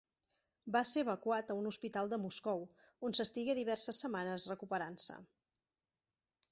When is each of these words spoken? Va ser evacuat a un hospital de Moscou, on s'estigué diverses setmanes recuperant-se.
Va 0.75 0.79
ser 0.91 1.03
evacuat 1.05 1.51
a 1.51 1.57
un 1.59 1.67
hospital 1.73 2.09
de 2.15 2.19
Moscou, 2.23 2.65
on 3.09 3.15
s'estigué 3.19 3.57
diverses 3.63 4.01
setmanes 4.05 4.49
recuperant-se. 4.55 5.21